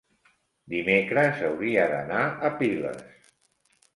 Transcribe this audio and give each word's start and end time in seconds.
Dimecres 0.73 1.43
hauria 1.49 1.85
d'anar 1.93 2.23
a 2.49 2.53
Piles. 2.63 3.31